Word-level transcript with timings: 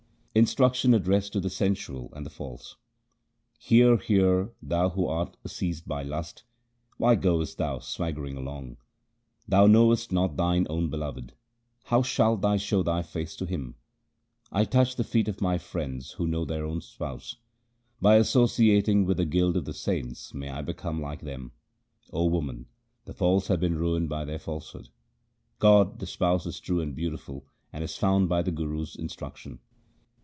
Instruction 0.33 0.93
addressed 0.93 1.33
to 1.33 1.41
the 1.41 1.49
sensual 1.49 2.09
and 2.15 2.25
the 2.25 2.29
false:— 2.29 2.77
Hear, 3.67 3.97
hear, 3.97 4.53
thou 4.61 4.87
who 4.91 5.05
art 5.07 5.35
seized 5.45 5.85
by 5.89 6.03
lust, 6.03 6.45
why 6.95 7.15
goest 7.15 7.57
thou 7.57 7.79
swaggering 7.79 8.37
along? 8.37 8.77
Thou 9.45 9.67
knowest 9.67 10.13
not 10.13 10.37
thine 10.37 10.65
own 10.69 10.89
Beloved; 10.89 11.33
how 11.83 12.01
shalt 12.01 12.39
thou 12.41 12.55
show 12.55 12.81
thy 12.81 13.01
face 13.01 13.35
to 13.35 13.45
Him? 13.45 13.75
I 14.53 14.63
touch 14.63 14.95
the 14.95 15.03
feet 15.03 15.27
of 15.27 15.41
my 15.41 15.57
friends 15.57 16.11
who 16.11 16.25
know 16.25 16.45
their 16.45 16.63
own 16.63 16.79
Spouse. 16.79 17.35
By 18.01 18.15
associating 18.15 19.03
with 19.03 19.17
the 19.17 19.25
guild 19.25 19.57
of 19.57 19.65
the 19.65 19.73
saints, 19.73 20.33
may 20.33 20.47
I 20.49 20.61
become 20.61 21.01
like 21.01 21.19
them! 21.23 21.51
O 22.13 22.25
woman, 22.27 22.67
the 23.03 23.13
false 23.13 23.47
have 23.49 23.59
been 23.59 23.77
ruined 23.77 24.07
by 24.07 24.23
their 24.23 24.39
falsehood. 24.39 24.87
God 25.59 25.99
the 25.99 26.07
Spouse 26.07 26.45
is 26.45 26.61
true 26.61 26.79
and 26.79 26.95
beautiful, 26.95 27.47
and 27.73 27.83
is 27.83 27.97
found 27.97 28.29
by 28.29 28.41
the 28.41 28.51
Guru's 28.53 28.95
instruction. 28.95 29.59